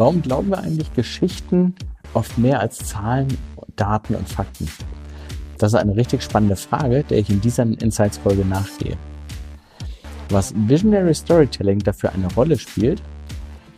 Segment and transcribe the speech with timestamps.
[0.00, 1.74] Warum glauben wir eigentlich Geschichten
[2.14, 3.36] oft mehr als Zahlen,
[3.74, 4.68] Daten und Fakten?
[5.58, 8.96] Das ist eine richtig spannende Frage, der ich in dieser Insights-Folge nachgehe.
[10.28, 13.02] Was Visionary Storytelling dafür eine Rolle spielt,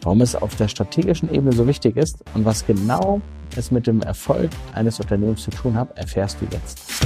[0.02, 3.22] warum es auf der strategischen Ebene so wichtig ist und was genau
[3.56, 7.02] es mit dem Erfolg eines Unternehmens zu tun hat, erfährst du jetzt.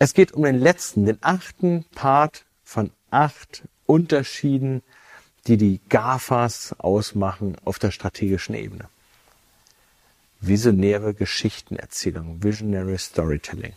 [0.00, 4.82] Es geht um den letzten, den achten Part von acht Unterschieden,
[5.48, 8.88] die die GAFAs ausmachen auf der strategischen Ebene.
[10.40, 13.72] Visionäre Geschichtenerzählung, Visionary Storytelling.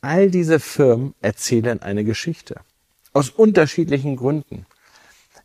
[0.00, 2.60] All diese Firmen erzählen eine Geschichte.
[3.12, 4.66] Aus unterschiedlichen Gründen.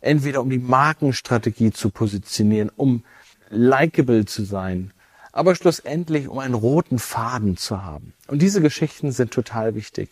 [0.01, 3.03] Entweder um die Markenstrategie zu positionieren, um
[3.49, 4.91] likable zu sein,
[5.31, 8.13] aber schlussendlich um einen roten Faden zu haben.
[8.27, 10.09] Und diese Geschichten sind total wichtig,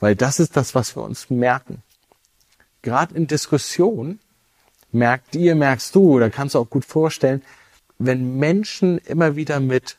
[0.00, 1.82] weil das ist das, was wir uns merken.
[2.82, 4.20] Gerade in Diskussionen
[4.92, 7.42] merkt ihr, merkst du, oder kannst du auch gut vorstellen,
[7.98, 9.98] wenn Menschen immer wieder mit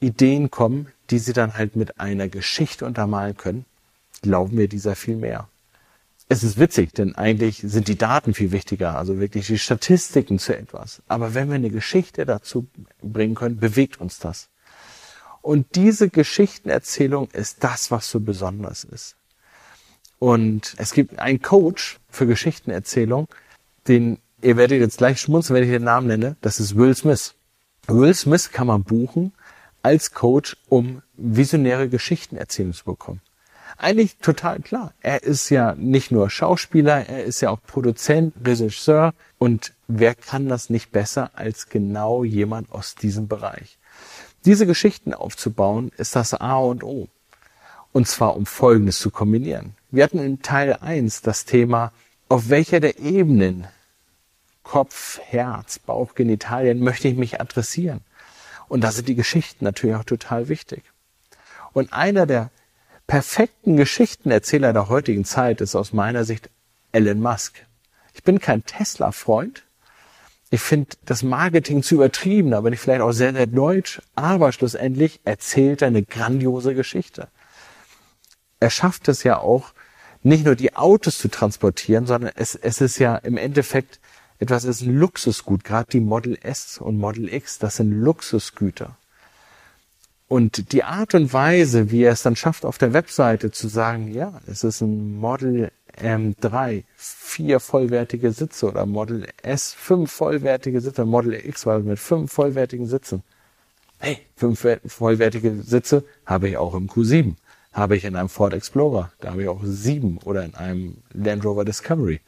[0.00, 3.64] Ideen kommen, die sie dann halt mit einer Geschichte untermalen können,
[4.20, 5.48] glauben wir dieser viel mehr.
[6.28, 10.56] Es ist witzig, denn eigentlich sind die Daten viel wichtiger, also wirklich die Statistiken zu
[10.56, 11.02] etwas.
[11.06, 12.66] Aber wenn wir eine Geschichte dazu
[13.02, 14.48] bringen können, bewegt uns das.
[15.42, 19.16] Und diese Geschichtenerzählung ist das, was so besonders ist.
[20.22, 23.26] Und es gibt einen Coach für Geschichtenerzählung,
[23.88, 26.36] den ihr werdet jetzt gleich schmunzeln, wenn ich den Namen nenne.
[26.42, 27.34] Das ist Will Smith.
[27.88, 29.32] Will Smith kann man buchen
[29.82, 33.20] als Coach, um visionäre Geschichten erzählen zu bekommen.
[33.78, 34.94] Eigentlich total klar.
[35.00, 39.14] Er ist ja nicht nur Schauspieler, er ist ja auch Produzent, Regisseur.
[39.38, 43.76] Und wer kann das nicht besser als genau jemand aus diesem Bereich?
[44.44, 47.08] Diese Geschichten aufzubauen, ist das A und O.
[47.92, 49.74] Und zwar um Folgendes zu kombinieren.
[49.90, 51.92] Wir hatten in Teil 1 das Thema,
[52.28, 53.66] auf welcher der Ebenen
[54.62, 58.00] Kopf, Herz, Bauch, Genitalien möchte ich mich adressieren.
[58.68, 60.82] Und da sind die Geschichten natürlich auch total wichtig.
[61.72, 62.50] Und einer der
[63.06, 66.48] perfekten Geschichtenerzähler der heutigen Zeit ist aus meiner Sicht
[66.92, 67.66] Elon Musk.
[68.14, 69.64] Ich bin kein Tesla-Freund.
[70.50, 74.00] Ich finde das Marketing zu übertrieben, aber nicht vielleicht auch sehr, sehr deutsch.
[74.14, 77.28] Aber schlussendlich erzählt er eine grandiose Geschichte.
[78.62, 79.72] Er schafft es ja auch,
[80.22, 83.98] nicht nur die Autos zu transportieren, sondern es, es ist ja im Endeffekt
[84.38, 85.64] etwas ist ein Luxusgut.
[85.64, 88.96] Gerade die Model S und Model X, das sind Luxusgüter.
[90.28, 94.12] Und die Art und Weise, wie er es dann schafft, auf der Webseite zu sagen,
[94.12, 101.04] ja, es ist ein Model M3, vier vollwertige Sitze oder Model S, fünf vollwertige Sitze,
[101.04, 103.24] Model X war mit fünf vollwertigen Sitzen.
[103.98, 107.34] Hey, fünf vollwertige Sitze habe ich auch im Q7,
[107.72, 111.44] habe ich in einem Ford Explorer, da habe ich auch sieben oder in einem Land
[111.44, 112.20] Rover Discovery.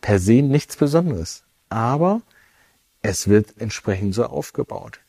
[0.00, 2.22] Per se nichts Besonderes aber
[3.02, 5.00] es wird entsprechend so aufgebaut.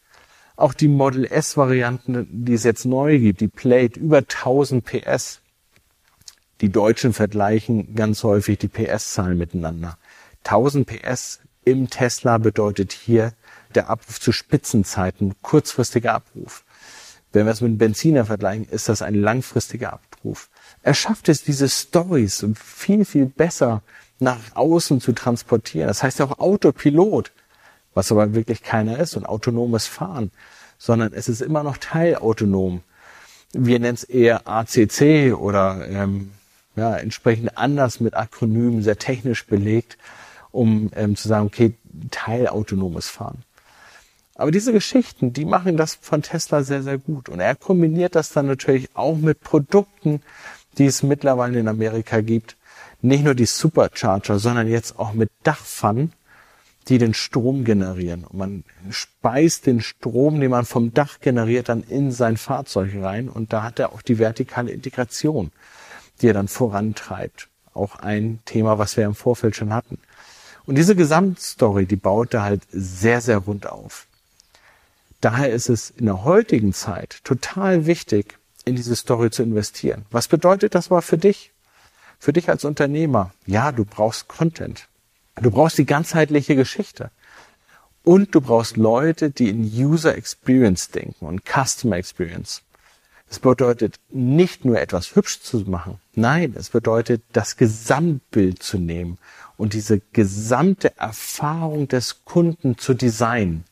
[0.55, 5.41] Auch die Model S Varianten, die es jetzt neu gibt, die Plate über 1000 PS.
[6.61, 9.97] Die Deutschen vergleichen ganz häufig die PS-Zahlen miteinander.
[10.43, 13.33] 1000 PS im Tesla bedeutet hier
[13.75, 16.65] der Abruf zu Spitzenzeiten, kurzfristiger Abruf.
[17.31, 20.49] Wenn wir es mit Benziner vergleichen, ist das ein langfristiger Abruf.
[20.81, 23.81] Er schafft es, diese Stories viel, viel besser
[24.19, 25.87] nach außen zu transportieren.
[25.87, 27.31] Das heißt ja auch Autopilot,
[27.93, 30.31] was aber wirklich keiner ist und autonomes Fahren,
[30.77, 32.81] sondern es ist immer noch teilautonom.
[33.53, 36.31] Wir nennen es eher ACC oder ähm,
[36.75, 39.97] ja, entsprechend anders mit Akronymen, sehr technisch belegt,
[40.51, 41.73] um ähm, zu sagen, okay,
[42.11, 43.43] teilautonomes Fahren.
[44.39, 47.27] Aber diese Geschichten, die machen das von Tesla sehr, sehr gut.
[47.27, 50.21] Und er kombiniert das dann natürlich auch mit Produkten,
[50.77, 52.55] die es mittlerweile in Amerika gibt,
[53.01, 56.13] nicht nur die Supercharger, sondern jetzt auch mit Dachpfannen,
[56.87, 58.23] die den Strom generieren.
[58.23, 63.27] Und man speist den Strom, den man vom Dach generiert, dann in sein Fahrzeug rein.
[63.27, 65.51] Und da hat er auch die vertikale Integration,
[66.21, 67.49] die er dann vorantreibt.
[67.73, 69.97] Auch ein Thema, was wir im Vorfeld schon hatten.
[70.65, 74.05] Und diese Gesamtstory, die baut er halt sehr, sehr rund auf.
[75.21, 80.05] Daher ist es in der heutigen Zeit total wichtig, in diese Story zu investieren.
[80.11, 81.51] Was bedeutet das mal für dich?
[82.19, 84.87] Für dich als Unternehmer, ja, du brauchst Content.
[85.41, 87.11] Du brauchst die ganzheitliche Geschichte.
[88.03, 92.61] Und du brauchst Leute, die in User Experience denken und Customer Experience.
[93.27, 95.99] Das bedeutet nicht nur etwas hübsch zu machen.
[96.15, 99.19] Nein, es bedeutet das Gesamtbild zu nehmen
[99.55, 103.65] und diese gesamte Erfahrung des Kunden zu designen.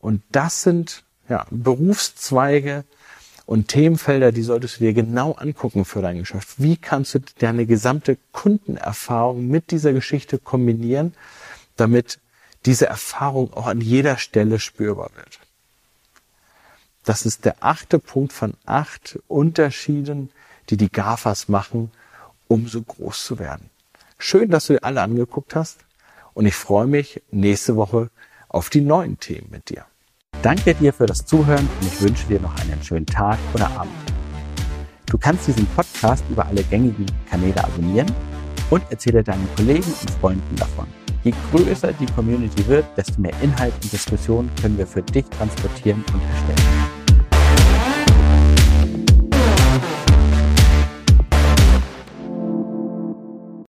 [0.00, 2.84] Und das sind ja, Berufszweige
[3.46, 6.56] und Themenfelder, die solltest du dir genau angucken für dein Geschäft.
[6.58, 11.14] Wie kannst du deine gesamte Kundenerfahrung mit dieser Geschichte kombinieren,
[11.76, 12.18] damit
[12.66, 15.38] diese Erfahrung auch an jeder Stelle spürbar wird?
[17.04, 20.30] Das ist der achte Punkt von acht Unterschieden,
[20.68, 21.90] die die GAFAs machen,
[22.48, 23.70] um so groß zu werden.
[24.18, 25.78] Schön, dass du dir alle angeguckt hast
[26.34, 28.10] und ich freue mich nächste Woche
[28.48, 29.84] auf die neuen Themen mit dir.
[30.42, 33.92] Danke dir für das Zuhören und ich wünsche dir noch einen schönen Tag oder Abend.
[35.06, 38.10] Du kannst diesen Podcast über alle gängigen Kanäle abonnieren
[38.70, 40.86] und erzähle deinen Kollegen und Freunden davon.
[41.24, 46.04] Je größer die Community wird, desto mehr Inhalt und Diskussion können wir für dich transportieren
[46.12, 46.67] und erstellen.